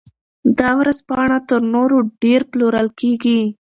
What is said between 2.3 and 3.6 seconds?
پلورل کیږي.